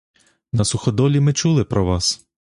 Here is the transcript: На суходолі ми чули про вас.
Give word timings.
На 0.53 0.63
суходолі 0.65 1.19
ми 1.19 1.33
чули 1.33 1.63
про 1.63 1.85
вас. 1.85 2.27